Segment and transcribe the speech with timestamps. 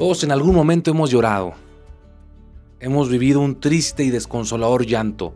[0.00, 1.52] Todos en algún momento hemos llorado.
[2.78, 5.34] Hemos vivido un triste y desconsolador llanto.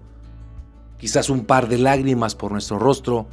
[0.96, 3.26] Quizás un par de lágrimas por nuestro rostro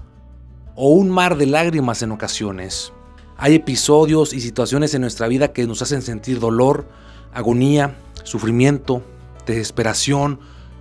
[0.75, 2.91] o un mar de lágrimas en ocasiones.
[3.38, 6.86] Hay episodios y situaciones en nuestra vida que nos hacen sentir dolor,
[7.34, 9.02] agonía, sufrimiento,
[9.45, 10.38] desesperación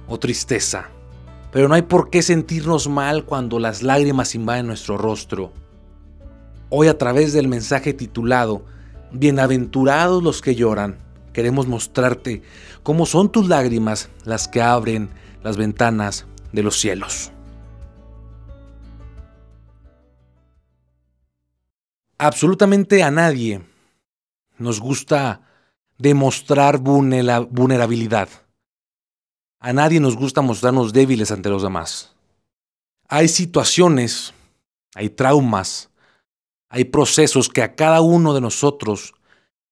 [0.09, 0.89] o tristeza.
[1.53, 5.53] Pero no hay por qué sentirnos mal cuando las lágrimas invaden nuestro rostro.
[6.71, 8.65] Hoy a través del mensaje titulado
[9.13, 10.99] Bienaventurados los que lloran,
[11.33, 12.43] queremos mostrarte
[12.83, 15.11] cómo son tus lágrimas las que abren
[15.43, 17.33] las ventanas de los cielos.
[22.19, 23.63] Absolutamente a nadie
[24.59, 25.41] nos gusta
[25.99, 28.29] demostrar vulnerabilidad.
[29.59, 32.15] A nadie nos gusta mostrarnos débiles ante los demás.
[33.09, 34.33] Hay situaciones,
[34.95, 35.90] hay traumas,
[36.71, 39.13] hay procesos que a cada uno de nosotros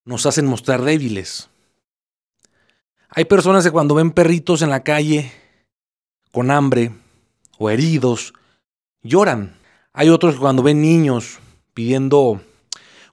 [0.05, 1.49] nos hacen mostrar débiles.
[3.09, 5.33] Hay personas que cuando ven perritos en la calle
[6.33, 6.93] con hambre
[7.57, 8.35] o heridos,
[9.01, 9.57] lloran.
[9.93, 11.39] Hay otros que cuando ven niños
[11.73, 12.43] pidiendo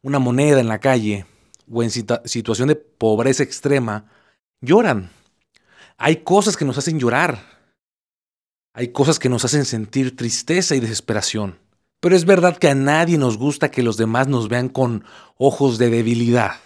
[0.02, 1.28] una moneda en la calle
[1.72, 4.10] o en situación de pobreza extrema,
[4.62, 5.12] lloran.
[5.98, 7.40] Hay cosas que nos hacen llorar.
[8.74, 11.60] Hay cosas que nos hacen sentir tristeza y desesperación.
[12.00, 15.04] Pero es verdad que a nadie nos gusta que los demás nos vean con
[15.38, 16.60] ojos de debilidad.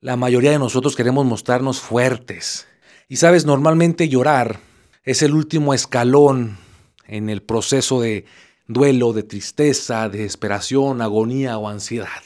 [0.00, 2.66] La mayoría de nosotros queremos mostrarnos fuertes.
[3.08, 4.60] Y sabes, normalmente llorar
[5.04, 6.58] es el último escalón
[7.06, 8.26] en el proceso de
[8.66, 12.22] duelo, de tristeza, de desesperación, agonía o ansiedad.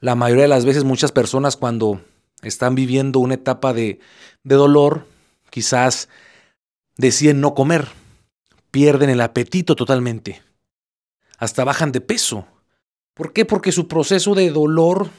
[0.00, 2.02] La mayoría de las veces muchas personas cuando
[2.42, 4.00] están viviendo una etapa de,
[4.42, 5.06] de dolor,
[5.50, 6.08] quizás
[6.96, 7.88] deciden no comer,
[8.72, 10.42] pierden el apetito totalmente
[11.42, 12.46] hasta bajan de peso.
[13.14, 13.44] ¿Por qué?
[13.44, 15.10] Porque su proceso de dolor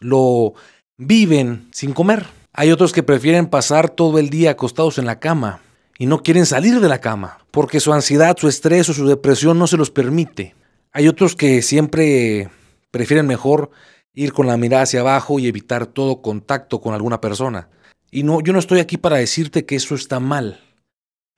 [0.00, 0.54] lo
[0.96, 2.24] viven sin comer.
[2.54, 5.60] Hay otros que prefieren pasar todo el día acostados en la cama
[5.98, 9.58] y no quieren salir de la cama porque su ansiedad, su estrés o su depresión
[9.58, 10.54] no se los permite.
[10.92, 12.48] Hay otros que siempre
[12.90, 13.70] prefieren mejor
[14.14, 17.68] ir con la mirada hacia abajo y evitar todo contacto con alguna persona.
[18.10, 20.58] Y no, yo no estoy aquí para decirte que eso está mal.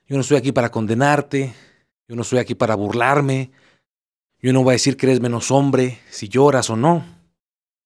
[0.07, 1.55] Yo no estoy aquí para condenarte.
[2.07, 3.51] Yo no estoy aquí para burlarme.
[4.41, 7.05] Yo no voy a decir que eres menos hombre si lloras o no.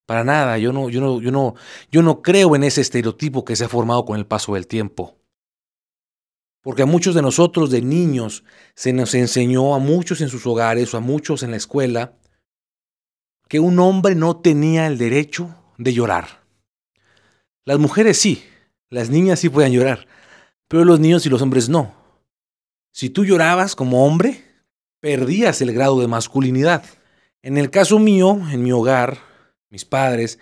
[0.07, 1.55] Para nada, yo no, yo no, yo no,
[1.91, 5.17] yo no creo en ese estereotipo que se ha formado con el paso del tiempo.
[6.61, 10.93] Porque a muchos de nosotros de niños se nos enseñó a muchos en sus hogares
[10.93, 12.15] o a muchos en la escuela
[13.49, 16.43] que un hombre no tenía el derecho de llorar.
[17.65, 18.45] Las mujeres sí,
[18.91, 20.07] las niñas sí pueden llorar,
[20.69, 21.95] pero los niños y los hombres no.
[22.93, 24.45] Si tú llorabas como hombre,
[25.03, 26.85] perdías el grado de masculinidad.
[27.43, 29.19] En el caso mío, en mi hogar,
[29.69, 30.39] mis padres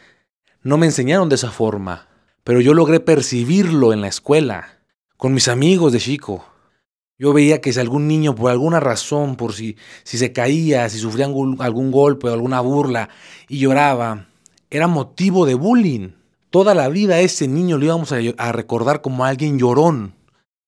[0.63, 2.09] no me enseñaron de esa forma,
[2.45, 4.81] pero yo logré percibirlo en la escuela,
[5.17, 6.45] con mis amigos de chico.
[7.19, 10.99] Yo veía que si algún niño por alguna razón, por si, si se caía, si
[10.99, 13.09] sufría algún, golpe o alguna burla
[13.49, 14.27] y lloraba,
[14.69, 16.11] era motivo de bullying.
[16.51, 20.15] Toda la vida a ese niño lo íbamos a, recordar como alguien llorón,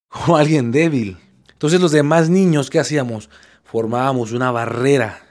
[0.08, 1.18] como alguien débil.
[1.52, 3.28] Entonces los demás niños, ¿qué hacíamos?
[3.72, 5.26] Formábamos una barrera,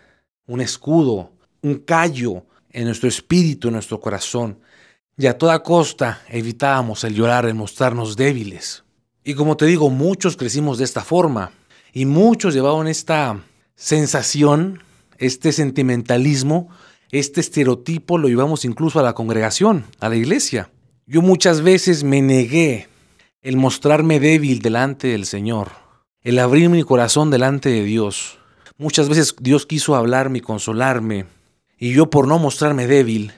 [0.48, 1.32] un escudo,
[1.62, 4.58] un callo en nuestro espíritu, en nuestro corazón,
[5.16, 8.84] y a toda costa evitábamos el llorar, el mostrarnos débiles.
[9.24, 11.52] Y como te digo, muchos crecimos de esta forma,
[11.94, 13.44] y muchos llevaban esta
[13.76, 14.82] sensación,
[15.20, 16.70] este sentimentalismo,
[17.12, 20.72] este estereotipo lo llevamos incluso a la congregación, a la iglesia.
[21.06, 22.88] Yo muchas veces me negué
[23.44, 25.82] el mostrarme débil delante del Señor
[26.24, 28.38] el abrir mi corazón delante de Dios.
[28.78, 31.26] Muchas veces Dios quiso hablarme y consolarme,
[31.80, 33.32] y yo por no mostrarme débil,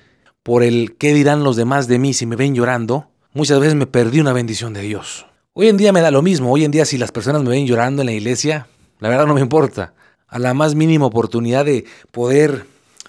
[0.43, 3.87] por el qué dirán los demás de mí si me ven llorando, muchas veces me
[3.87, 5.25] perdí una bendición de Dios.
[5.53, 7.65] Hoy en día me da lo mismo, hoy en día si las personas me ven
[7.65, 8.67] llorando en la iglesia,
[8.99, 9.93] la verdad no me importa.
[10.27, 12.65] A la más mínima oportunidad de poder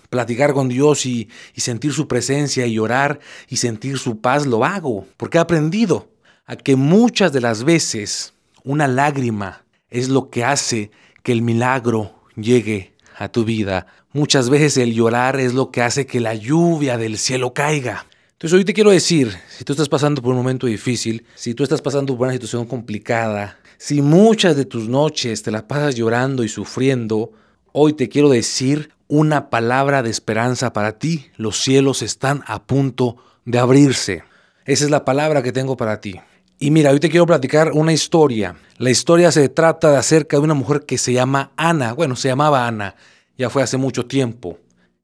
[0.09, 4.65] platicar con Dios y, y sentir su presencia y llorar y sentir su paz, lo
[4.65, 6.09] hago, porque he aprendido
[6.47, 9.64] a que muchas de las veces una lágrima
[9.95, 10.91] es lo que hace
[11.23, 13.87] que el milagro llegue a tu vida.
[14.13, 18.07] Muchas veces el llorar es lo que hace que la lluvia del cielo caiga.
[18.33, 21.63] Entonces hoy te quiero decir, si tú estás pasando por un momento difícil, si tú
[21.63, 26.43] estás pasando por una situación complicada, si muchas de tus noches te las pasas llorando
[26.43, 27.31] y sufriendo,
[27.71, 31.27] hoy te quiero decir una palabra de esperanza para ti.
[31.37, 34.25] Los cielos están a punto de abrirse.
[34.65, 36.21] Esa es la palabra que tengo para ti.
[36.59, 38.57] Y mira, hoy te quiero platicar una historia.
[38.79, 41.93] La historia se trata de acerca de una mujer que se llama Ana.
[41.93, 42.95] Bueno, se llamaba Ana.
[43.37, 44.59] Ya fue hace mucho tiempo.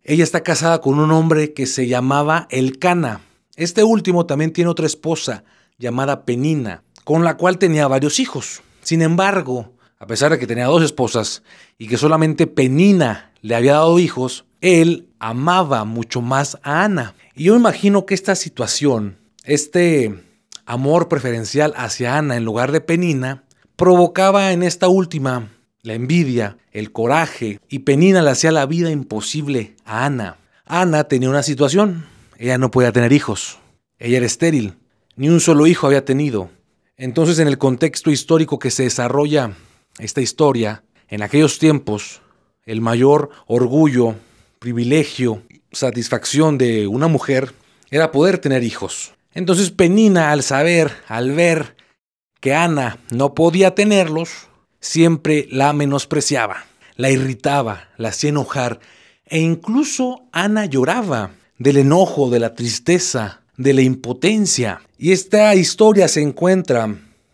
[0.04, 3.20] Ella está casada con un hombre que se llamaba Elcana.
[3.56, 5.44] Este último también tiene otra esposa
[5.78, 8.62] llamada Penina, con la cual tenía varios hijos.
[8.82, 11.42] Sin embargo, a pesar de que tenía dos esposas
[11.78, 17.14] y que solamente Penina le había dado hijos, él amaba mucho más a Ana.
[17.34, 20.29] Y yo imagino que esta situación, este
[20.70, 23.42] amor preferencial hacia Ana en lugar de Penina,
[23.74, 25.50] provocaba en esta última
[25.82, 30.36] la envidia, el coraje, y Penina le hacía la vida imposible a Ana.
[30.64, 32.06] Ana tenía una situación,
[32.38, 33.58] ella no podía tener hijos,
[33.98, 34.76] ella era estéril,
[35.16, 36.50] ni un solo hijo había tenido.
[36.96, 39.56] Entonces en el contexto histórico que se desarrolla
[39.98, 42.22] esta historia, en aquellos tiempos,
[42.64, 44.14] el mayor orgullo,
[44.60, 47.54] privilegio, satisfacción de una mujer
[47.90, 49.14] era poder tener hijos.
[49.32, 51.76] Entonces Penina, al saber, al ver
[52.40, 54.48] que Ana no podía tenerlos,
[54.80, 56.64] siempre la menospreciaba,
[56.96, 58.80] la irritaba, la hacía enojar,
[59.26, 64.80] e incluso Ana lloraba del enojo, de la tristeza, de la impotencia.
[64.98, 66.84] Y esta historia se encuentra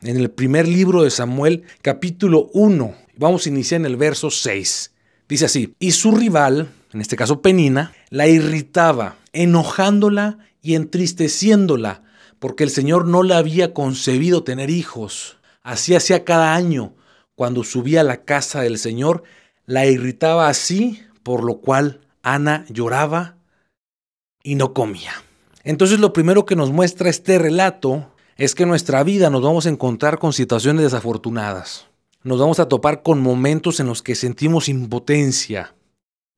[0.03, 2.95] en el primer libro de Samuel, capítulo 1.
[3.17, 4.93] Vamos a iniciar en el verso 6.
[5.29, 12.03] Dice así, y su rival, en este caso Penina, la irritaba, enojándola y entristeciéndola,
[12.39, 15.39] porque el Señor no le había concebido tener hijos.
[15.63, 16.95] Así hacía cada año,
[17.37, 19.23] cuando subía a la casa del Señor,
[19.65, 23.37] la irritaba así, por lo cual Ana lloraba
[24.43, 25.13] y no comía.
[25.63, 29.67] Entonces lo primero que nos muestra este relato es que en nuestra vida nos vamos
[29.67, 31.87] a encontrar con situaciones desafortunadas.
[32.23, 35.75] Nos vamos a topar con momentos en los que sentimos impotencia.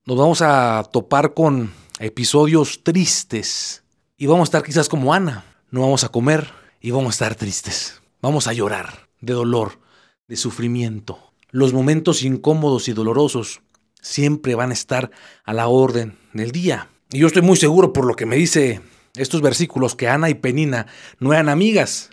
[0.05, 3.83] Nos vamos a topar con episodios tristes.
[4.21, 5.45] Y vamos a estar quizás como Ana.
[5.71, 6.49] No vamos a comer
[6.81, 8.03] y vamos a estar tristes.
[8.21, 9.79] Vamos a llorar de dolor,
[10.27, 11.21] de sufrimiento.
[11.53, 13.61] Los momentos incómodos y dolorosos
[14.03, 15.13] siempre van a estar
[15.45, 16.89] a la orden del día.
[17.13, 18.81] Y yo estoy muy seguro por lo que me dice
[19.15, 20.89] estos versículos que Ana y Penina
[21.21, 22.11] no eran amigas.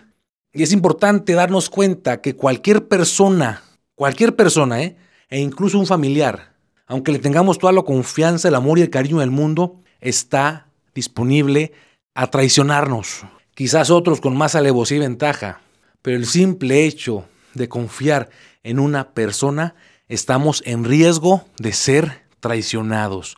[0.52, 3.64] Y es importante darnos cuenta que cualquier persona,
[3.96, 4.96] cualquier persona, ¿eh?
[5.28, 6.54] e incluso un familiar,
[6.86, 11.72] aunque le tengamos toda la confianza, el amor y el cariño del mundo, está disponible
[12.16, 13.24] a traicionarnos.
[13.54, 15.60] Quizás otros con más alevosía y ventaja,
[16.02, 18.30] pero el simple hecho de confiar
[18.64, 19.74] en una persona,
[20.08, 23.36] estamos en riesgo de ser traicionados,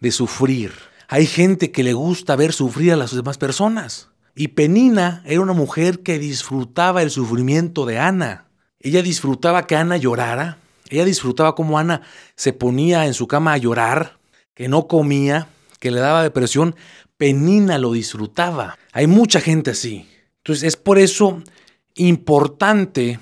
[0.00, 0.72] de sufrir.
[1.08, 4.10] Hay gente que le gusta ver sufrir a las demás personas.
[4.34, 8.46] Y Penina era una mujer que disfrutaba el sufrimiento de Ana.
[8.78, 10.58] Ella disfrutaba que Ana llorara.
[10.90, 12.02] Ella disfrutaba cómo Ana
[12.36, 14.18] se ponía en su cama a llorar,
[14.54, 15.48] que no comía,
[15.80, 16.76] que le daba depresión.
[17.18, 18.78] Penina lo disfrutaba.
[18.92, 20.08] Hay mucha gente así.
[20.38, 21.42] Entonces es por eso
[21.96, 23.18] importante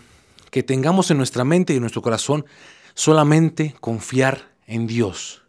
[0.51, 2.45] que tengamos en nuestra mente y en nuestro corazón
[2.95, 5.43] solamente confiar en Dios.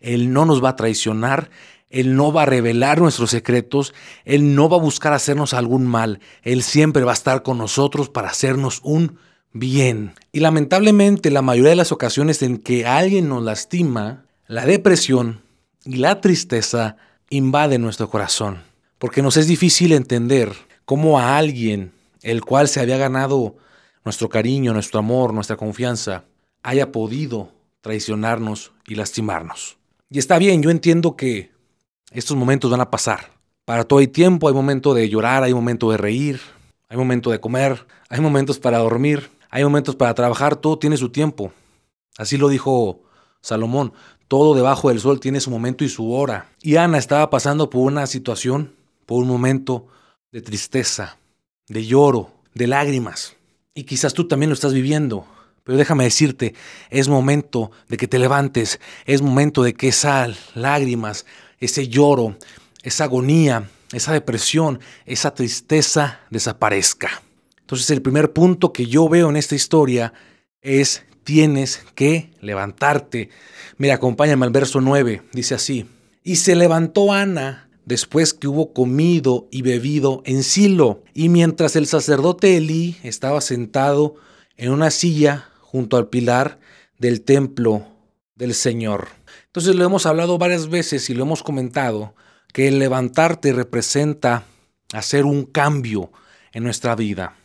[0.00, 1.50] Él no nos va a traicionar,
[1.90, 3.94] Él no va a revelar nuestros secretos,
[4.24, 8.08] Él no va a buscar hacernos algún mal, Él siempre va a estar con nosotros
[8.08, 9.18] para hacernos un
[9.52, 10.14] bien.
[10.32, 15.42] Y lamentablemente la mayoría de las ocasiones en que alguien nos lastima, la depresión
[15.84, 16.96] y la tristeza
[17.32, 18.62] invaden nuestro corazón,
[18.98, 20.52] porque nos es difícil entender
[20.84, 23.56] cómo a alguien el cual se había ganado
[24.04, 26.24] nuestro cariño, nuestro amor, nuestra confianza,
[26.62, 27.50] haya podido
[27.80, 29.78] traicionarnos y lastimarnos.
[30.10, 31.50] Y está bien, yo entiendo que
[32.10, 33.30] estos momentos van a pasar.
[33.64, 36.38] Para todo hay tiempo, hay momento de llorar, hay momento de reír,
[36.90, 41.08] hay momento de comer, hay momentos para dormir, hay momentos para trabajar, todo tiene su
[41.08, 41.50] tiempo.
[42.18, 43.00] Así lo dijo
[43.40, 43.94] Salomón,
[44.28, 46.48] todo debajo del sol tiene su momento y su hora.
[46.62, 48.74] Y Ana estaba pasando por una situación,
[49.06, 49.86] por un momento
[50.30, 51.18] de tristeza,
[51.68, 53.36] de lloro, de lágrimas.
[53.74, 55.26] Y quizás tú también lo estás viviendo.
[55.64, 56.54] Pero déjame decirte,
[56.90, 61.24] es momento de que te levantes, es momento de que esas lágrimas,
[61.60, 62.36] ese lloro,
[62.82, 67.22] esa agonía, esa depresión, esa tristeza desaparezca.
[67.60, 70.12] Entonces el primer punto que yo veo en esta historia
[70.60, 73.30] es tienes que levantarte.
[73.78, 75.86] Mira, acompáñame al verso 9, dice así.
[76.22, 81.86] Y se levantó Ana después que hubo comido y bebido en Silo, y mientras el
[81.86, 84.14] sacerdote Elí estaba sentado
[84.56, 86.60] en una silla junto al pilar
[86.98, 87.86] del templo
[88.36, 89.08] del Señor.
[89.46, 92.14] Entonces lo hemos hablado varias veces y lo hemos comentado,
[92.52, 94.44] que el levantarte representa
[94.92, 96.12] hacer un cambio
[96.52, 97.36] en nuestra vida.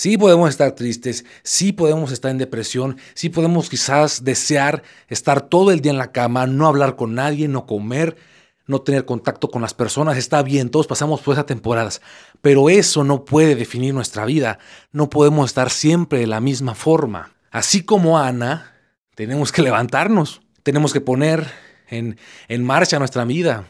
[0.00, 5.72] Sí podemos estar tristes, sí podemos estar en depresión, sí podemos quizás desear estar todo
[5.72, 8.16] el día en la cama, no hablar con nadie, no comer,
[8.64, 12.00] no tener contacto con las personas, está bien, todos pasamos por esas temporadas,
[12.40, 14.58] pero eso no puede definir nuestra vida,
[14.90, 17.34] no podemos estar siempre de la misma forma.
[17.50, 18.72] Así como Ana,
[19.14, 21.46] tenemos que levantarnos, tenemos que poner
[21.90, 22.16] en,
[22.48, 23.66] en marcha nuestra vida,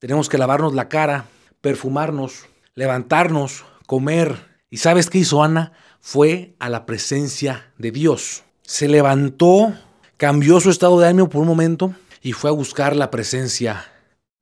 [0.00, 1.26] tenemos que lavarnos la cara,
[1.60, 4.47] perfumarnos, levantarnos, comer.
[4.70, 5.72] ¿Y sabes qué hizo Ana?
[6.00, 8.44] Fue a la presencia de Dios.
[8.62, 9.74] Se levantó,
[10.16, 13.86] cambió su estado de ánimo por un momento y fue a buscar la presencia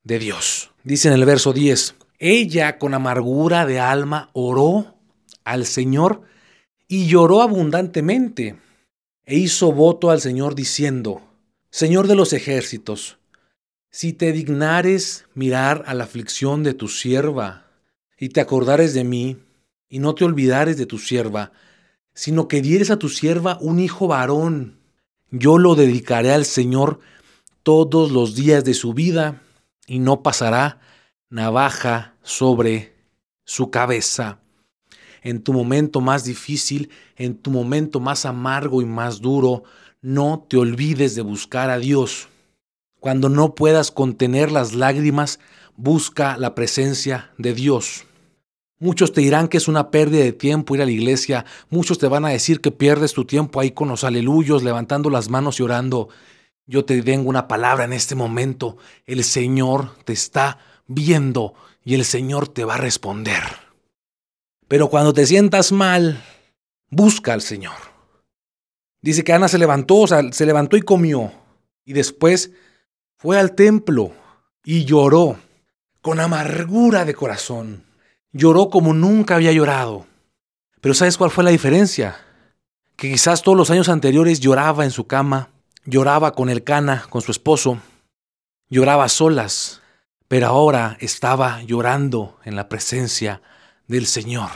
[0.03, 0.71] de Dios.
[0.83, 4.97] Dice en el verso 10, ella con amargura de alma oró
[5.45, 6.23] al Señor
[6.89, 8.57] y lloró abundantemente
[9.25, 11.23] e hizo voto al Señor diciendo,
[11.71, 13.19] Señor de los ejércitos,
[13.91, 17.67] si te dignares mirar a la aflicción de tu sierva
[18.19, 19.39] y te acordares de mí
[19.89, 21.53] y no te olvidares de tu sierva,
[22.15, 24.79] sino que dieres a tu sierva un hijo varón,
[25.31, 27.01] yo lo dedicaré al Señor
[27.63, 29.43] todos los días de su vida
[29.87, 30.81] y no pasará
[31.31, 32.95] navaja sobre
[33.45, 34.39] su cabeza.
[35.23, 39.65] En tu momento más difícil, en tu momento más amargo y más duro,
[40.01, 42.29] no te olvides de buscar a Dios.
[43.01, 45.41] Cuando no puedas contener las lágrimas,
[45.77, 48.05] busca la presencia de Dios.
[48.79, 52.09] Muchos te dirán que es una pérdida de tiempo ir a la iglesia, muchos te
[52.09, 55.63] van a decir que pierdes tu tiempo ahí con los aleluyos, levantando las manos y
[55.63, 56.11] orando.
[56.67, 58.77] Yo te tengo una palabra en este momento.
[59.07, 61.55] El Señor te está viendo
[61.85, 63.43] y el Señor te va a responder.
[64.69, 66.23] Pero cuando te sientas mal,
[66.91, 67.77] busca al Señor.
[69.01, 71.33] Dice que Ana se levantó, o sea, se levantó y comió.
[71.85, 72.51] Y después
[73.17, 74.13] fue al templo
[74.65, 75.39] y lloró
[76.03, 77.86] con amargura de corazón.
[78.37, 80.07] Lloró como nunca había llorado.
[80.81, 82.17] Pero ¿sabes cuál fue la diferencia?
[82.97, 85.51] Que quizás todos los años anteriores lloraba en su cama,
[85.89, 87.79] Lloraba con el cana, con su esposo.
[88.69, 89.83] Lloraba solas,
[90.27, 93.41] pero ahora estaba llorando en la presencia
[93.87, 94.51] del Señor.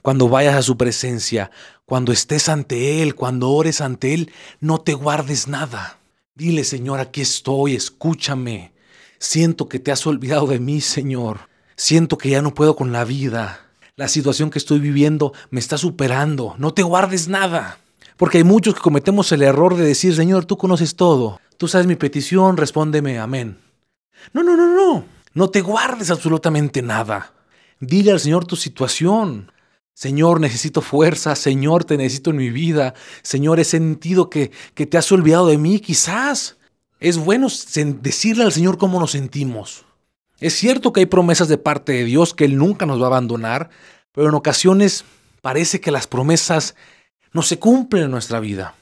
[0.00, 1.50] Cuando vayas a su presencia,
[1.86, 5.98] cuando estés ante Él, cuando ores ante Él, no te guardes nada.
[6.36, 8.72] Dile, Señor, aquí estoy, escúchame.
[9.18, 11.49] Siento que te has olvidado de mí, Señor.
[11.80, 13.62] Siento que ya no puedo con la vida.
[13.96, 16.54] La situación que estoy viviendo me está superando.
[16.58, 17.78] No te guardes nada.
[18.18, 21.86] Porque hay muchos que cometemos el error de decir, Señor, tú conoces todo, tú sabes
[21.86, 23.56] mi petición, respóndeme, amén.
[24.34, 27.32] No, no, no, no, no te guardes absolutamente nada.
[27.80, 29.50] Dile al Señor tu situación.
[29.94, 32.92] Señor, necesito fuerza, Señor, te necesito en mi vida.
[33.22, 36.58] Señor, he sentido que, que te has olvidado de mí, quizás.
[37.00, 37.48] Es bueno
[38.02, 39.86] decirle al Señor cómo nos sentimos.
[40.40, 43.08] Es cierto que hay promesas de parte de Dios que Él nunca nos va a
[43.08, 43.68] abandonar,
[44.12, 45.04] pero en ocasiones
[45.42, 46.74] parece que las promesas
[47.32, 48.74] no se cumple en nuestra vida.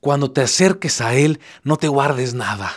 [0.00, 2.72] Cuando te acerques a Él, no te guardes nada.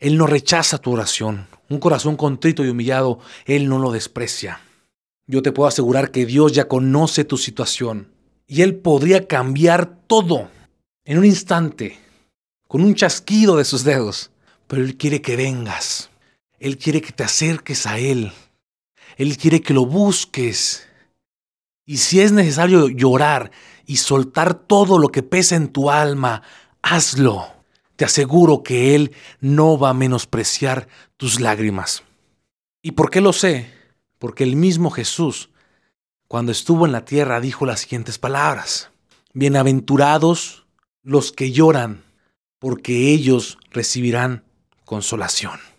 [0.00, 1.46] Él no rechaza tu oración.
[1.68, 4.60] Un corazón contrito y humillado, Él no lo desprecia.
[5.28, 8.12] Yo te puedo asegurar que Dios ya conoce tu situación
[8.48, 10.50] y Él podría cambiar todo
[11.04, 11.98] en un instante,
[12.66, 14.30] con un chasquido de sus dedos.
[14.66, 16.11] Pero Él quiere que vengas.
[16.62, 18.30] Él quiere que te acerques a Él.
[19.16, 20.86] Él quiere que lo busques.
[21.84, 23.50] Y si es necesario llorar
[23.84, 26.42] y soltar todo lo que pesa en tu alma,
[26.80, 27.48] hazlo.
[27.96, 32.04] Te aseguro que Él no va a menospreciar tus lágrimas.
[32.80, 33.68] ¿Y por qué lo sé?
[34.20, 35.50] Porque el mismo Jesús,
[36.28, 38.90] cuando estuvo en la tierra, dijo las siguientes palabras.
[39.34, 40.64] Bienaventurados
[41.02, 42.04] los que lloran,
[42.60, 44.44] porque ellos recibirán
[44.84, 45.71] consolación.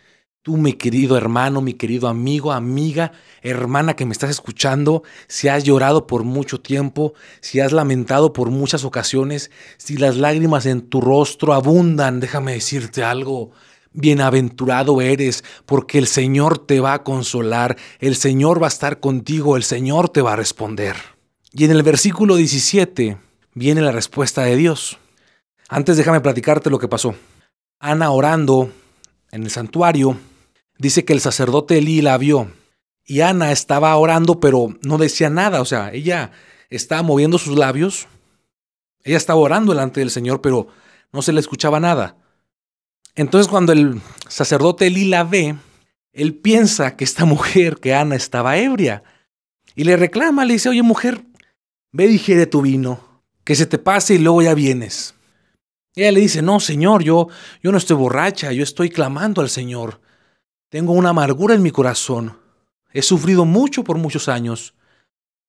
[0.44, 5.64] Tú, mi querido hermano, mi querido amigo, amiga, hermana que me estás escuchando, si has
[5.64, 11.00] llorado por mucho tiempo, si has lamentado por muchas ocasiones, si las lágrimas en tu
[11.00, 13.52] rostro abundan, déjame decirte algo.
[13.94, 19.56] Bienaventurado eres, porque el Señor te va a consolar, el Señor va a estar contigo,
[19.56, 20.98] el Señor te va a responder.
[21.54, 23.18] Y en el versículo 17
[23.54, 24.98] viene la respuesta de Dios.
[25.70, 27.16] Antes déjame platicarte lo que pasó.
[27.80, 28.70] Ana orando
[29.32, 30.18] en el santuario,
[30.78, 32.52] dice que el sacerdote Elí la vio
[33.06, 35.62] y Ana estaba orando, pero no decía nada.
[35.62, 36.32] O sea, ella
[36.70, 38.08] estaba moviendo sus labios.
[39.04, 40.68] Ella estaba orando delante del Señor, pero
[41.12, 42.18] no se le escuchaba nada.
[43.16, 45.56] Entonces cuando el sacerdote Elí la ve,
[46.14, 49.04] él piensa que esta mujer, que Ana, estaba ebria.
[49.76, 51.26] Y le reclama, le dice, oye mujer,
[51.92, 55.16] ve digiere tu vino, que se te pase y luego ya vienes.
[55.96, 57.28] ella le dice, no, Señor, yo,
[57.62, 60.00] yo no estoy borracha, yo estoy clamando al Señor.
[60.74, 62.36] Tengo una amargura en mi corazón.
[62.94, 64.74] He sufrido mucho por muchos años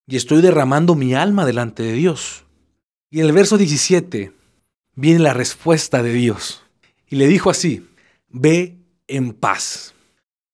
[0.07, 2.45] y estoy derramando mi alma delante de Dios.
[3.09, 4.35] Y en el verso 17
[4.95, 6.63] viene la respuesta de Dios.
[7.09, 7.89] Y le dijo así,
[8.29, 8.77] ve
[9.07, 9.95] en paz.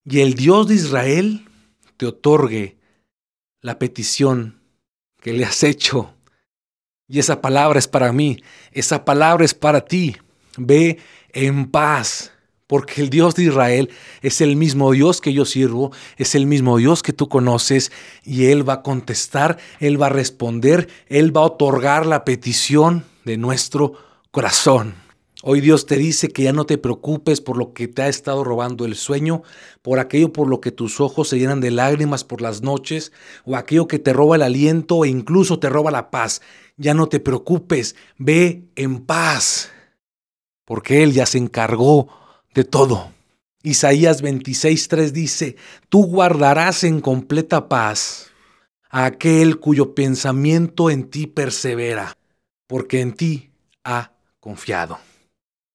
[0.05, 1.49] Y el Dios de Israel
[1.97, 2.77] te otorgue
[3.62, 4.61] la petición
[5.21, 6.15] que le has hecho.
[7.09, 10.17] Y esa palabra es para mí, esa palabra es para ti.
[10.57, 11.00] Ve
[11.33, 12.31] en paz
[12.71, 13.91] porque el Dios de Israel
[14.23, 17.91] es el mismo Dios que yo sirvo, es el mismo Dios que tú conoces,
[18.23, 23.05] y Él va a contestar, Él va a responder, Él va a otorgar la petición
[23.25, 23.95] de nuestro
[24.31, 24.95] corazón.
[25.43, 28.45] Hoy Dios te dice que ya no te preocupes por lo que te ha estado
[28.45, 29.43] robando el sueño,
[29.83, 33.11] por aquello por lo que tus ojos se llenan de lágrimas por las noches,
[33.45, 36.41] o aquello que te roba el aliento e incluso te roba la paz.
[36.77, 39.73] Ya no te preocupes, ve en paz,
[40.65, 42.20] porque Él ya se encargó
[42.54, 43.12] de todo.
[43.62, 45.57] Isaías 26:3 dice,
[45.88, 48.30] tú guardarás en completa paz
[48.88, 52.16] a aquel cuyo pensamiento en ti persevera,
[52.66, 53.50] porque en ti
[53.85, 54.99] ha confiado.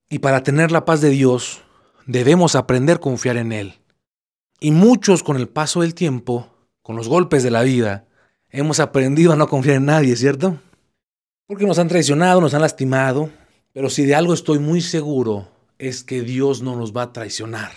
[0.10, 1.62] Y para tener la paz de Dios,
[2.06, 3.76] debemos aprender a confiar en Él.
[4.60, 6.50] Y muchos con el paso del tiempo,
[6.82, 8.08] con los golpes de la vida,
[8.50, 10.60] hemos aprendido a no confiar en nadie, ¿cierto?
[11.48, 13.30] Porque nos han traicionado, nos han lastimado,
[13.74, 17.72] pero si de algo estoy muy seguro es que Dios no nos va a traicionar.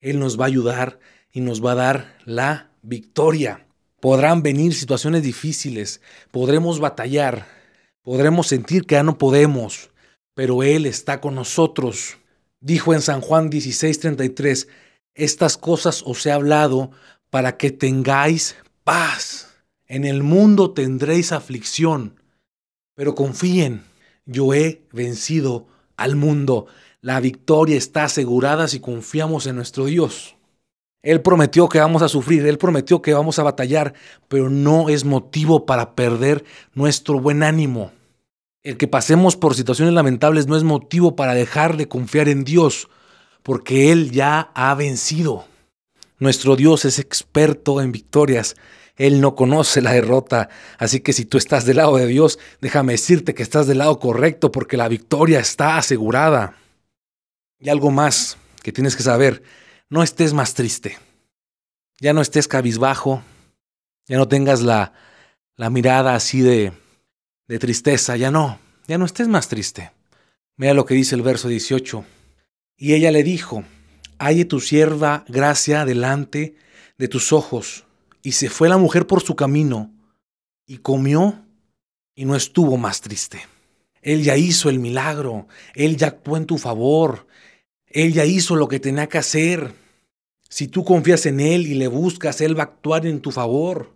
[0.00, 0.98] Él nos va a ayudar
[1.32, 3.66] y nos va a dar la victoria.
[4.00, 7.46] Podrán venir situaciones difíciles, podremos batallar,
[8.02, 9.90] podremos sentir que ya no podemos,
[10.34, 12.16] pero Él está con nosotros.
[12.60, 14.68] Dijo en San Juan 16:33,
[15.14, 16.92] estas cosas os he hablado
[17.28, 19.48] para que tengáis paz.
[19.86, 22.20] En el mundo tendréis aflicción,
[22.94, 23.82] pero confíen,
[24.24, 25.66] yo he vencido
[25.96, 26.66] al mundo.
[27.02, 30.36] La victoria está asegurada si confiamos en nuestro Dios.
[31.02, 33.94] Él prometió que vamos a sufrir, Él prometió que vamos a batallar,
[34.28, 37.90] pero no es motivo para perder nuestro buen ánimo.
[38.62, 42.90] El que pasemos por situaciones lamentables no es motivo para dejar de confiar en Dios,
[43.42, 45.46] porque Él ya ha vencido.
[46.18, 48.56] Nuestro Dios es experto en victorias.
[48.96, 50.50] Él no conoce la derrota.
[50.76, 53.98] Así que si tú estás del lado de Dios, déjame decirte que estás del lado
[53.98, 56.59] correcto porque la victoria está asegurada.
[57.60, 59.42] Y algo más que tienes que saber,
[59.88, 60.98] no estés más triste.
[62.00, 63.22] Ya no estés cabizbajo,
[64.08, 64.94] ya no tengas la,
[65.56, 66.72] la mirada así de,
[67.46, 68.58] de tristeza, ya no,
[68.88, 69.92] ya no estés más triste.
[70.56, 72.04] Mira lo que dice el verso 18.
[72.78, 73.64] Y ella le dijo,
[74.18, 76.56] halle tu sierva gracia delante
[76.96, 77.84] de tus ojos.
[78.22, 79.92] Y se fue la mujer por su camino,
[80.66, 81.44] y comió,
[82.14, 83.40] y no estuvo más triste.
[84.02, 87.26] Él ya hizo el milagro, Él ya actuó en tu favor,
[87.90, 89.74] él ya hizo lo que tenía que hacer.
[90.48, 93.94] Si tú confías en Él y le buscas, Él va a actuar en tu favor.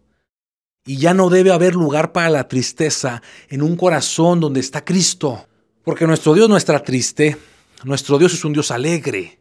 [0.84, 5.46] Y ya no debe haber lugar para la tristeza en un corazón donde está Cristo.
[5.84, 7.36] Porque nuestro Dios no está triste,
[7.84, 9.38] nuestro Dios es un Dios alegre.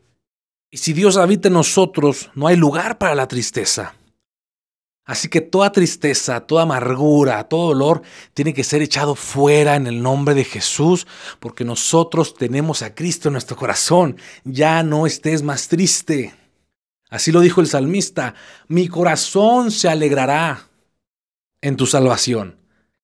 [0.69, 3.95] Y si Dios habita en nosotros, no hay lugar para la tristeza.
[5.05, 10.01] Así que toda tristeza, toda amargura, todo dolor tiene que ser echado fuera en el
[10.01, 11.07] nombre de Jesús,
[11.41, 14.17] porque nosotros tenemos a Cristo en nuestro corazón.
[14.45, 16.33] Ya no estés más triste.
[17.09, 18.33] Así lo dijo el salmista,
[18.67, 20.69] mi corazón se alegrará
[21.61, 22.57] en tu salvación.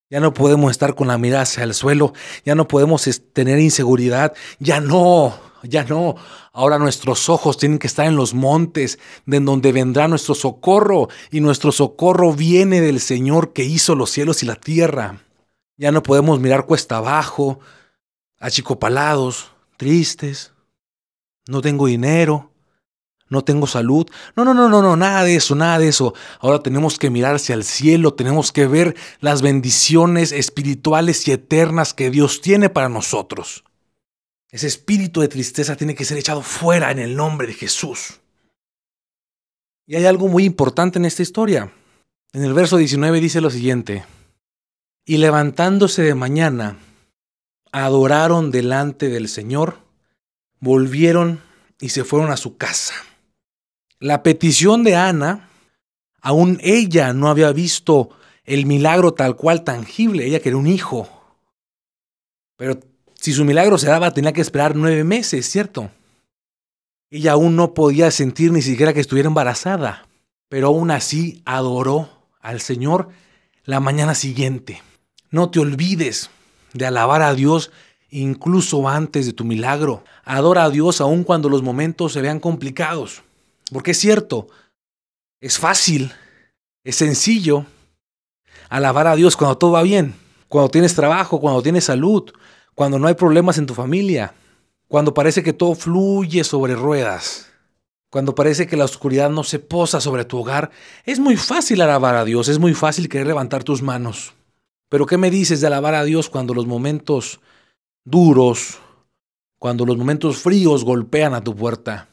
[0.10, 4.34] Ya no podemos estar con la mirada hacia el suelo, ya no podemos tener inseguridad,
[4.58, 6.16] ya no, ya no.
[6.52, 11.42] Ahora nuestros ojos tienen que estar en los montes, de donde vendrá nuestro socorro, y
[11.42, 15.22] nuestro socorro viene del Señor que hizo los cielos y la tierra.
[15.78, 17.60] Ya no podemos mirar cuesta abajo,
[18.40, 20.54] achicopalados, tristes.
[21.48, 22.52] No tengo dinero,
[23.30, 24.08] no tengo salud.
[24.36, 26.14] No, no, no, no, no, nada de eso, nada de eso.
[26.40, 31.94] Ahora tenemos que mirar hacia el cielo, tenemos que ver las bendiciones espirituales y eternas
[31.94, 33.64] que Dios tiene para nosotros.
[34.52, 38.20] Ese espíritu de tristeza tiene que ser echado fuera en el nombre de Jesús.
[39.86, 41.72] Y hay algo muy importante en esta historia.
[42.34, 44.06] En el verso 19 dice lo siguiente,
[45.06, 46.78] y levantándose de mañana,
[47.72, 49.80] adoraron delante del Señor,
[50.60, 51.42] volvieron
[51.80, 52.94] y se fueron a su casa.
[54.00, 55.50] La petición de Ana,
[56.22, 58.12] aún ella no había visto
[58.44, 61.10] el milagro tal cual tangible, ella quería un hijo.
[62.56, 62.80] Pero
[63.22, 65.92] si su milagro se daba, tenía que esperar nueve meses, ¿cierto?
[67.12, 70.08] Ella aún no podía sentir ni siquiera que estuviera embarazada,
[70.48, 73.10] pero aún así adoró al Señor
[73.66, 74.82] la mañana siguiente.
[75.32, 76.30] No te olvides
[76.74, 77.72] de alabar a Dios
[78.10, 80.04] incluso antes de tu milagro.
[80.24, 83.24] Adora a Dios aun cuando los momentos se vean complicados.
[83.72, 84.48] Porque es cierto,
[85.42, 86.14] es fácil,
[86.84, 87.66] es sencillo
[88.70, 90.16] alabar a Dios cuando todo va bien,
[90.48, 92.32] cuando tienes trabajo, cuando tienes salud,
[92.80, 94.34] cuando no hay problemas en tu familia,
[94.88, 97.52] cuando parece que todo fluye sobre ruedas,
[98.10, 100.72] cuando parece que la oscuridad no se posa sobre tu hogar,
[101.04, 104.34] es muy fácil alabar a Dios, es muy fácil querer levantar tus manos.
[104.88, 107.42] Pero ¿qué me dices de alabar a Dios cuando los momentos
[108.06, 108.80] duros,
[109.58, 112.08] cuando los momentos fríos golpean a tu puerta?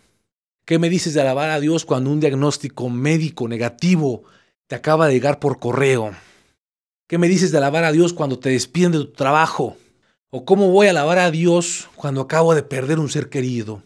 [0.64, 4.24] ¿Qué me dices de alabar a Dios cuando un diagnóstico médico negativo
[4.66, 6.11] te acaba de llegar por correo?
[7.07, 9.76] ¿Qué me dices de alabar a Dios cuando te despiden de tu trabajo?
[10.37, 13.83] ¿O cómo voy a alabar a Dios cuando acabo de perder un ser querido?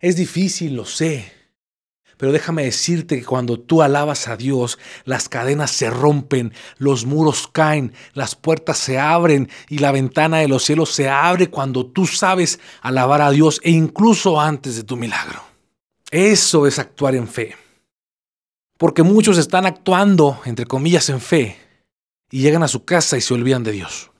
[0.00, 1.30] Es difícil, lo sé,
[2.16, 7.48] pero déjame decirte que cuando tú alabas a Dios, las cadenas se rompen, los muros
[7.52, 12.06] caen, las puertas se abren y la ventana de los cielos se abre cuando tú
[12.06, 15.42] sabes alabar a Dios e incluso antes de tu milagro.
[16.10, 17.56] Eso es actuar en fe.
[18.78, 21.58] Porque muchos están actuando, entre comillas, en fe
[22.30, 24.10] y llegan a su casa y se olvidan de Dios.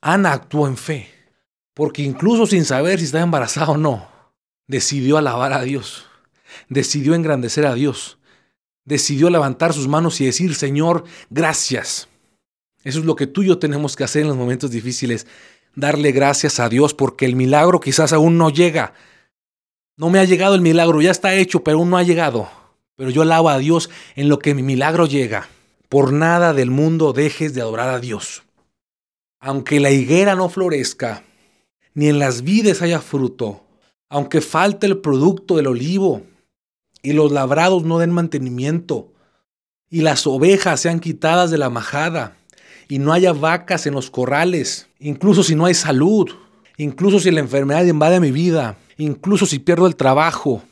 [0.00, 1.10] Ana actuó en fe,
[1.74, 4.08] porque incluso sin saber si está embarazada o no,
[4.66, 6.08] decidió alabar a Dios
[6.68, 8.18] decidió engrandecer a Dios.
[8.84, 12.08] Decidió levantar sus manos y decir, Señor, gracias.
[12.84, 15.26] Eso es lo que tú y yo tenemos que hacer en los momentos difíciles.
[15.74, 18.94] Darle gracias a Dios porque el milagro quizás aún no llega.
[19.96, 22.48] No me ha llegado el milagro, ya está hecho, pero aún no ha llegado.
[22.96, 25.48] Pero yo alabo a Dios en lo que mi milagro llega.
[25.88, 28.42] Por nada del mundo dejes de adorar a Dios.
[29.40, 31.22] Aunque la higuera no florezca,
[31.94, 33.64] ni en las vides haya fruto,
[34.08, 36.22] aunque falte el producto del olivo,
[37.02, 39.12] y los labrados no den mantenimiento,
[39.88, 42.36] y las ovejas sean quitadas de la majada,
[42.88, 46.30] y no haya vacas en los corrales, incluso si no hay salud,
[46.76, 50.62] incluso si la enfermedad invade mi vida, incluso si pierdo el trabajo,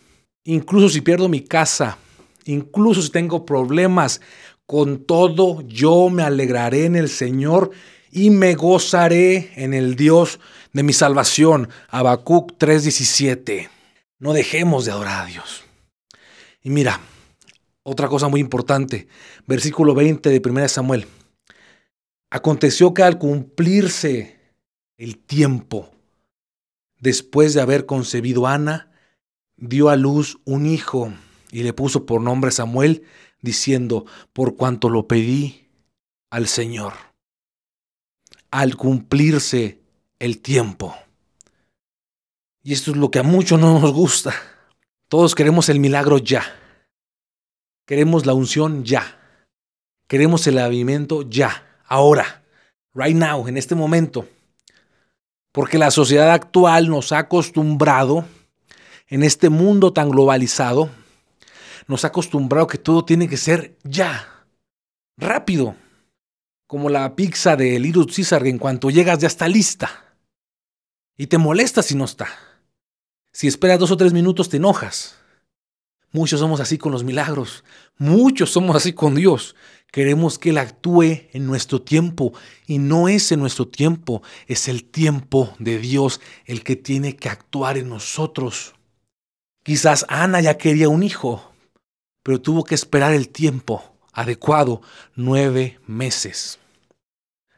[0.45, 1.99] incluso si pierdo mi casa,
[2.47, 4.21] incluso si tengo problemas,
[4.67, 7.71] con todo yo me alegraré en el Señor
[8.17, 10.41] y me gozaré en el Dios
[10.73, 11.69] de mi salvación.
[11.91, 13.69] Habacuc 3:17.
[14.19, 15.65] No dejemos de adorar a Dios.
[16.63, 16.99] Y mira,
[17.83, 19.07] otra cosa muy importante,
[19.47, 21.07] versículo 20 de 1 Samuel.
[22.31, 24.41] Aconteció que al cumplirse
[24.97, 25.91] el tiempo,
[26.99, 28.91] después de haber concebido Ana,
[29.59, 31.13] dio a luz un hijo
[31.53, 33.03] y le puso por nombre Samuel,
[33.43, 35.69] diciendo, por cuanto lo pedí
[36.31, 37.06] al Señor.
[38.57, 39.83] Al cumplirse
[40.19, 40.97] el tiempo.
[42.63, 44.33] Y esto es lo que a muchos no nos gusta.
[45.09, 46.43] Todos queremos el milagro ya.
[47.85, 49.21] Queremos la unción ya.
[50.09, 52.45] Queremos el alimento ya, ahora,
[52.95, 54.27] right now, en este momento.
[55.53, 58.25] Porque la sociedad actual nos ha acostumbrado,
[59.09, 60.89] en este mundo tan globalizado,
[61.89, 64.47] nos ha acostumbrado que todo tiene que ser ya,
[65.19, 65.77] rápido.
[66.67, 70.17] Como la pizza de Little Caesar, en cuanto llegas ya está lista.
[71.17, 72.29] Y te molesta si no está.
[73.33, 75.17] Si esperas dos o tres minutos te enojas.
[76.11, 77.63] Muchos somos así con los milagros.
[77.99, 79.55] Muchos somos así con Dios.
[79.93, 82.33] Queremos que Él actúe en nuestro tiempo
[82.67, 87.29] y no es en nuestro tiempo, es el tiempo de Dios el que tiene que
[87.29, 88.75] actuar en nosotros.
[89.63, 91.53] Quizás Ana ya quería un hijo,
[92.23, 94.81] pero tuvo que esperar el tiempo adecuado,
[95.15, 96.59] nueve meses.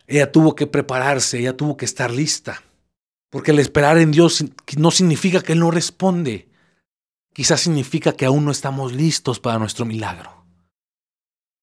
[0.08, 2.62] Ella tuvo que prepararse, ella tuvo que estar lista.
[3.30, 4.44] Porque el esperar en Dios
[4.76, 6.48] no significa que Él no responde.
[7.32, 10.44] Quizás significa que aún no estamos listos para nuestro milagro.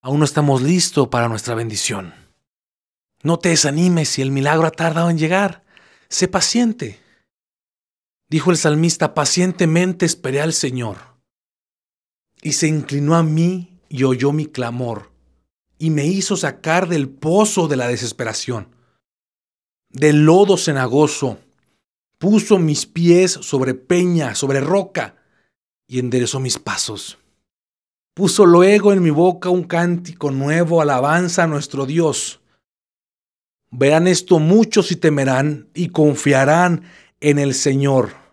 [0.02, 2.14] Aún no estamos listos para nuestra bendición.
[3.22, 5.66] No te desanimes si el milagro ha tardado en llegar.
[6.08, 7.02] Sé paciente.
[8.30, 10.98] Dijo el salmista, pacientemente esperé al Señor.
[12.42, 15.12] Y se inclinó a mí y oyó mi clamor,
[15.78, 18.76] y me hizo sacar del pozo de la desesperación,
[19.90, 21.40] del lodo cenagoso
[22.18, 25.16] puso mis pies sobre peña, sobre roca,
[25.88, 27.18] y enderezó mis pasos.
[28.14, 32.42] Puso luego en mi boca un cántico nuevo, alabanza a nuestro Dios.
[33.70, 36.84] Verán esto muchos y temerán y confiarán
[37.20, 38.25] en el Señor.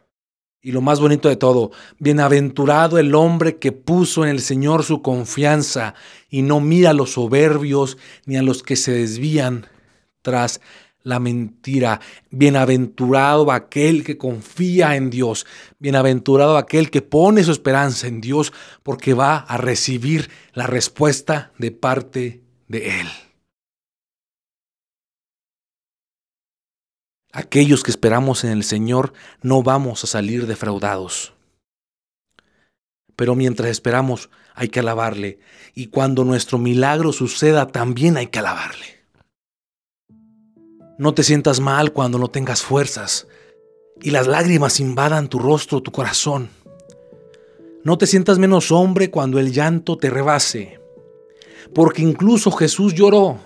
[0.64, 5.03] Y lo más bonito de todo, bienaventurado el hombre que puso en el Señor su
[5.03, 5.94] confianza
[6.31, 9.66] y no mira a los soberbios ni a los que se desvían
[10.22, 10.61] tras
[11.03, 12.01] la mentira.
[12.31, 15.46] Bienaventurado aquel que confía en Dios.
[15.81, 18.53] Bienaventurado aquel que pone su esperanza en Dios
[18.85, 23.09] porque va a recibir la respuesta de parte de Él.
[27.33, 31.33] Aquellos que esperamos en el Señor no vamos a salir defraudados.
[33.16, 35.38] Pero mientras esperamos hay que alabarle
[35.75, 39.03] y cuando nuestro milagro suceda también hay que alabarle.
[40.99, 43.27] No te sientas mal cuando no tengas fuerzas
[44.03, 46.51] y las lágrimas invadan tu rostro, tu corazón.
[47.83, 50.79] No te sientas menos hombre cuando el llanto te rebase,
[51.75, 53.40] porque incluso Jesús lloró.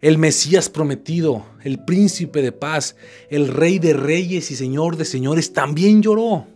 [0.00, 2.96] El Mesías prometido, el príncipe de paz,
[3.30, 6.46] el rey de reyes y señor de señores, también lloró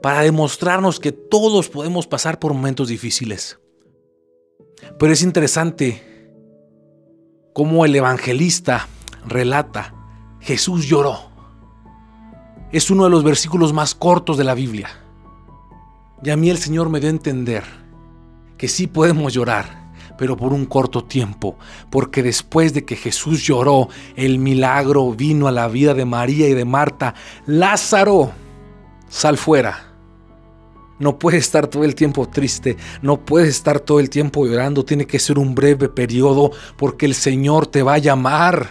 [0.00, 3.58] para demostrarnos que todos podemos pasar por momentos difíciles.
[4.98, 6.30] Pero es interesante
[7.52, 8.88] cómo el evangelista
[9.26, 9.94] relata,
[10.40, 11.30] Jesús lloró.
[12.70, 14.88] Es uno de los versículos más cortos de la Biblia.
[16.22, 17.64] Y a mí el Señor me dio a entender
[18.58, 19.83] que sí podemos llorar,
[20.16, 21.56] pero por un corto tiempo,
[21.90, 26.54] porque después de que Jesús lloró, el milagro vino a la vida de María y
[26.54, 27.14] de Marta.
[27.46, 28.32] Lázaro,
[29.08, 29.94] sal fuera.
[30.98, 35.06] No puedes estar todo el tiempo triste, no puedes estar todo el tiempo llorando, tiene
[35.06, 38.68] que ser un breve periodo porque el Señor te va a llamar.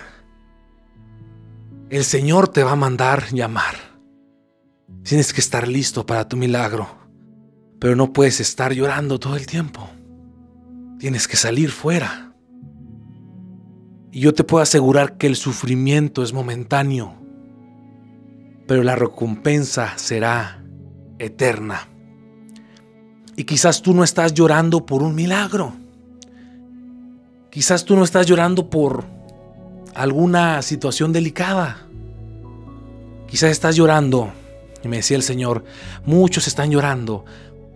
[1.89, 3.75] El Señor te va a mandar llamar.
[5.03, 6.88] Tienes que estar listo para tu milagro,
[7.77, 9.89] pero no puedes estar llorando todo el tiempo.
[11.04, 12.34] Tienes que salir fuera.
[14.10, 17.16] Y yo te puedo asegurar que el sufrimiento es momentáneo,
[18.68, 20.63] pero la recompensa será
[21.20, 21.89] eterna.
[23.36, 25.74] Y quizás tú no estás llorando por un milagro.
[27.50, 29.04] Quizás tú no estás llorando por
[29.96, 31.86] alguna situación delicada.
[33.28, 34.32] Quizás estás llorando,
[34.82, 35.66] y me decía el Señor,
[36.06, 37.26] muchos están llorando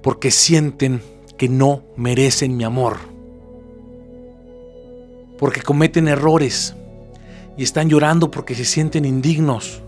[0.02, 1.02] porque sienten
[1.38, 3.17] que no merecen mi amor
[5.38, 6.76] porque cometen errores
[7.58, 9.82] y están llorando porque se sienten indignos.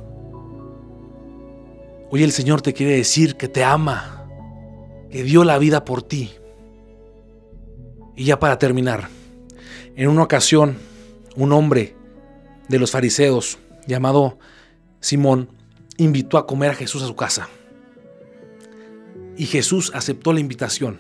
[2.12, 4.28] Hoy el Señor te quiere decir que te ama,
[5.12, 6.32] que dio la vida por ti.
[8.16, 9.10] Y ya para terminar,
[9.96, 10.78] en una ocasión,
[11.36, 11.96] un hombre
[12.68, 14.40] de los fariseos llamado
[15.00, 15.50] Simón
[15.98, 17.50] invitó a comer a Jesús a su casa.
[19.38, 21.00] Y Jesús aceptó la invitación.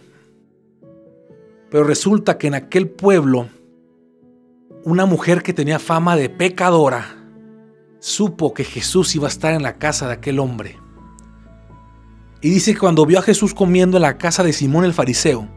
[1.69, 3.49] Pero resulta que en aquel pueblo
[4.83, 7.15] una mujer que tenía fama de pecadora
[7.99, 10.77] supo que Jesús iba a estar en la casa de aquel hombre.
[12.41, 15.47] Y dice que cuando vio a Jesús comiendo en la casa de Simón el fariseo,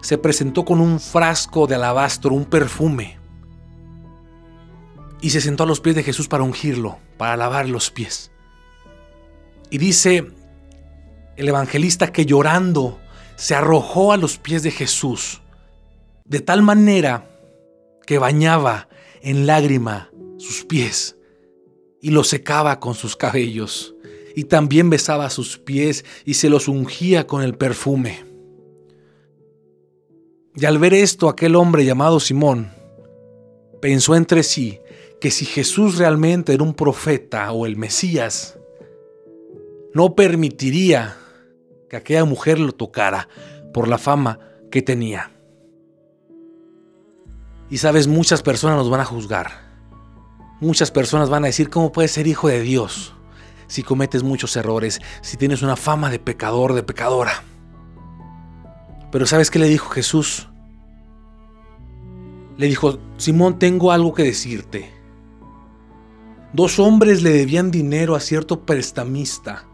[0.00, 3.18] se presentó con un frasco de alabastro, un perfume,
[5.20, 8.30] y se sentó a los pies de Jesús para ungirlo, para lavar los pies.
[9.68, 10.32] Y dice
[11.36, 12.98] el evangelista que llorando
[13.36, 15.42] se arrojó a los pies de Jesús,
[16.24, 17.29] de tal manera
[18.10, 18.88] que bañaba
[19.22, 21.16] en lágrima sus pies
[22.00, 23.94] y los secaba con sus cabellos,
[24.34, 28.24] y también besaba sus pies y se los ungía con el perfume.
[30.56, 32.72] Y al ver esto, aquel hombre llamado Simón
[33.80, 34.80] pensó entre sí
[35.20, 38.58] que si Jesús realmente era un profeta o el Mesías,
[39.94, 41.16] no permitiría
[41.88, 43.28] que aquella mujer lo tocara
[43.72, 45.30] por la fama que tenía.
[47.70, 49.52] Y sabes, muchas personas nos van a juzgar.
[50.60, 53.14] Muchas personas van a decir, ¿cómo puedes ser hijo de Dios
[53.68, 57.44] si cometes muchos errores, si tienes una fama de pecador, de pecadora?
[59.12, 60.48] Pero ¿sabes qué le dijo Jesús?
[62.56, 64.92] Le dijo, Simón, tengo algo que decirte.
[66.52, 69.64] Dos hombres le debían dinero a cierto prestamista.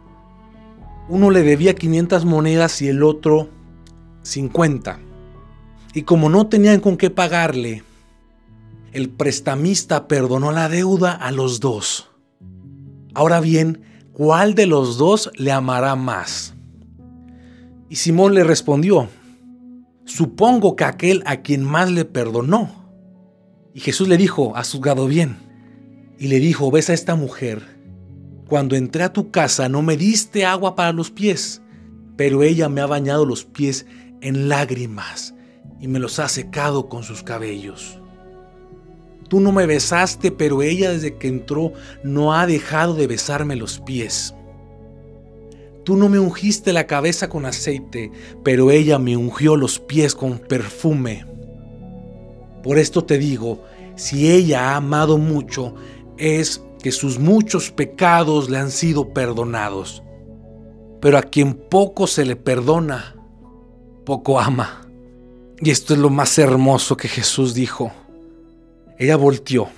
[1.09, 3.49] Uno le debía 500 monedas y el otro
[4.21, 4.99] 50.
[5.93, 7.83] Y como no tenían con qué pagarle,
[8.91, 12.09] el prestamista perdonó la deuda a los dos.
[13.13, 13.81] Ahora bien,
[14.13, 16.53] ¿cuál de los dos le amará más?
[17.89, 19.09] Y Simón le respondió,
[20.05, 22.89] supongo que aquel a quien más le perdonó.
[23.73, 25.37] Y Jesús le dijo, has juzgado bien.
[26.19, 27.61] Y le dijo, ves a esta mujer,
[28.47, 31.61] cuando entré a tu casa no me diste agua para los pies,
[32.15, 33.85] pero ella me ha bañado los pies
[34.21, 35.35] en lágrimas
[35.79, 37.99] y me los ha secado con sus cabellos.
[39.27, 43.79] Tú no me besaste, pero ella desde que entró no ha dejado de besarme los
[43.79, 44.33] pies.
[45.83, 48.11] Tú no me ungiste la cabeza con aceite,
[48.43, 51.25] pero ella me ungió los pies con perfume.
[52.63, 53.63] Por esto te digo,
[53.95, 55.75] si ella ha amado mucho,
[56.17, 60.03] es que sus muchos pecados le han sido perdonados.
[61.01, 63.15] Pero a quien poco se le perdona,
[64.05, 64.86] poco ama.
[65.59, 67.91] Y esto es lo más hermoso que Jesús dijo.
[68.97, 69.69] Ella volteó.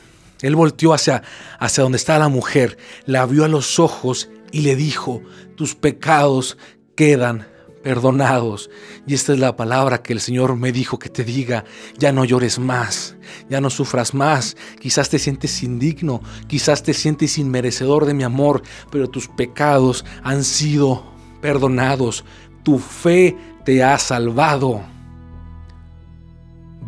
[0.42, 1.24] Él volteó hacia,
[1.60, 5.22] hacia donde estaba la mujer, la vio a los ojos y le dijo,
[5.56, 6.58] tus pecados
[6.96, 7.46] quedan
[7.84, 8.70] perdonados.
[9.08, 11.66] Y esta es la palabra que el Señor me dijo que te diga,
[11.98, 13.16] ya no llores más,
[13.50, 18.64] ya no sufras más, quizás te sientes indigno, quizás te sientes inmerecedor de mi amor,
[18.92, 21.04] pero tus pecados han sido
[21.42, 22.24] perdonados,
[22.64, 24.84] tu fe te ha salvado.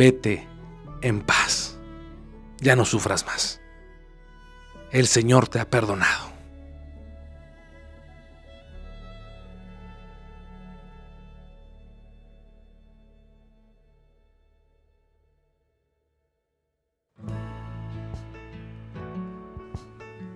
[0.02, 0.48] Vete
[1.04, 1.78] en paz.
[2.60, 3.62] Ya no sufras más.
[4.92, 6.31] El Señor te ha perdonado.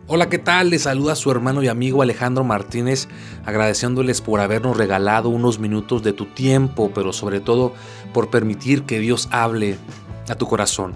[0.07, 0.69] Hola, ¿qué tal?
[0.69, 3.07] Les saluda su hermano y amigo Alejandro Martínez,
[3.43, 7.73] agradeciéndoles por habernos regalado unos minutos de tu tiempo, pero sobre todo
[8.13, 9.79] por permitir que Dios hable
[10.29, 10.93] a tu corazón.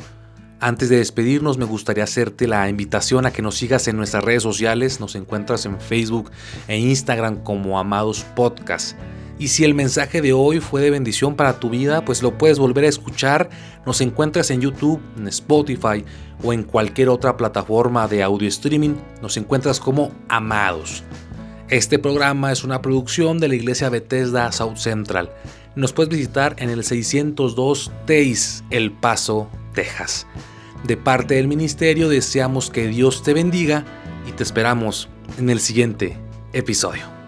[0.59, 4.43] Antes de despedirnos, me gustaría hacerte la invitación a que nos sigas en nuestras redes
[4.43, 4.99] sociales.
[4.99, 6.29] Nos encuentras en Facebook
[6.67, 8.95] e Instagram como Amados Podcast.
[9.39, 12.59] Y si el mensaje de hoy fue de bendición para tu vida, pues lo puedes
[12.59, 13.49] volver a escuchar.
[13.85, 16.03] Nos encuentras en YouTube, en Spotify
[16.43, 18.95] o en cualquier otra plataforma de audio streaming.
[19.21, 21.03] Nos encuentras como Amados.
[21.69, 25.31] Este programa es una producción de la iglesia Bethesda South Central.
[25.75, 30.27] Nos puedes visitar en el 602 Teis, El Paso, Texas.
[30.83, 33.85] De parte del ministerio deseamos que Dios te bendiga
[34.27, 36.17] y te esperamos en el siguiente
[36.51, 37.18] episodio.